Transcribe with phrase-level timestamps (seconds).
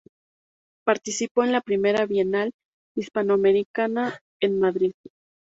[0.83, 2.53] Participó en la Primera Bienal
[2.95, 4.93] Hispanoamericana en Madrid.